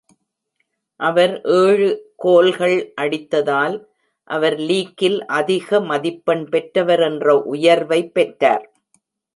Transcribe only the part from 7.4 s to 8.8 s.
உயர்வை பெற்றார்.